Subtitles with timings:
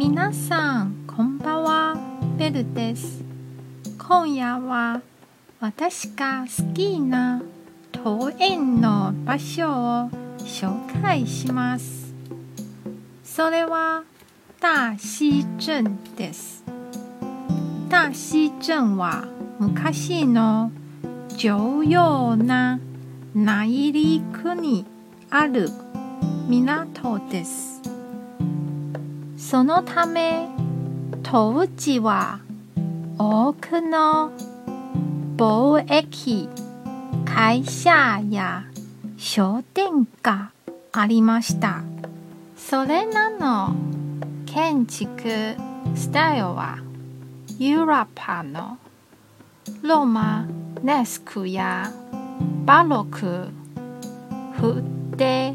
[0.00, 1.96] 皆さんこんばんは。
[2.38, 3.22] ベルです。
[3.98, 5.02] 今夜は
[5.60, 7.42] 私が好きな
[8.02, 12.14] 桃園の場所を紹介します。
[13.22, 14.04] それは
[14.58, 16.64] 大溪鎮です。
[17.90, 20.72] 大溪鎮は昔の
[21.36, 22.80] 重要な
[23.34, 24.86] 内陸に
[25.28, 25.68] ある
[26.48, 27.89] 港です。
[29.40, 30.48] そのため
[31.22, 32.40] 当時は
[33.18, 34.30] 多くの
[35.36, 36.46] 貿易
[37.24, 38.64] 会社や
[39.16, 40.52] 商店が
[40.92, 41.82] ありました。
[42.54, 43.74] それらの
[44.44, 45.56] 建築
[45.96, 46.78] スタイルは
[47.58, 48.76] ヨーロッパの
[49.82, 50.46] ロマ
[50.82, 51.90] ネスクや
[52.66, 53.48] バロク
[54.60, 54.84] フ
[55.16, 55.54] で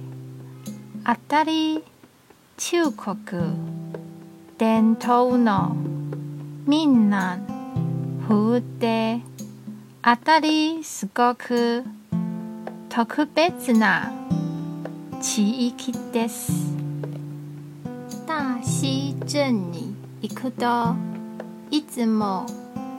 [1.04, 1.84] あたり
[2.58, 3.75] 中国
[4.58, 5.76] 伝統の
[6.66, 7.40] みんな
[8.26, 9.20] 風で
[10.02, 11.84] あたりすごく
[12.88, 14.14] 特別な
[15.22, 16.74] 地域です
[18.26, 20.96] 大溪鎮に行くと
[21.70, 22.46] いつも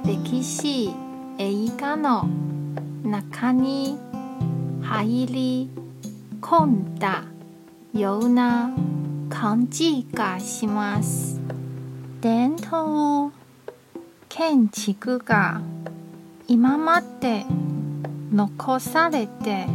[0.05, 0.91] 歴史
[1.39, 2.29] 映画の
[3.03, 3.99] 中に
[4.83, 5.71] 入り
[6.43, 7.25] 込んだ
[7.95, 8.71] ような
[9.49, 11.41] 感じがします
[12.21, 13.33] 伝統
[14.29, 15.61] 建築が
[16.49, 17.47] 今まで
[18.33, 19.67] 残されて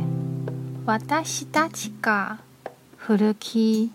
[0.85, 2.39] 私たちが
[2.97, 3.93] 古き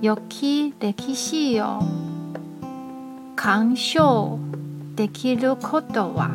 [0.00, 1.80] 良き歴史を
[3.36, 4.38] 鑑賞
[4.94, 6.30] できることは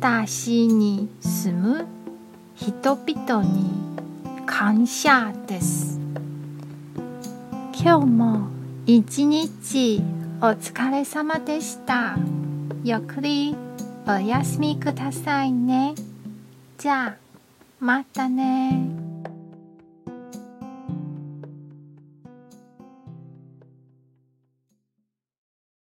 [0.00, 1.86] 大溪に住む
[2.56, 3.70] 人々に
[4.46, 5.93] 感謝です。
[7.84, 8.48] 今日も
[8.86, 10.00] 一日
[10.40, 12.16] お疲れ様でした。
[12.82, 13.54] ゆっくり
[14.08, 15.94] お休みくださいね。
[16.78, 17.16] じゃあ
[17.80, 18.93] またね。